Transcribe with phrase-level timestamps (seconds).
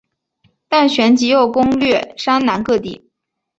[0.67, 3.11] 但旋即又攻掠山南各地。